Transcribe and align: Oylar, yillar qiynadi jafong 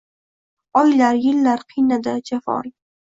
Oylar, 0.79 1.19
yillar 1.25 1.61
qiynadi 1.73 2.15
jafong 2.31 2.73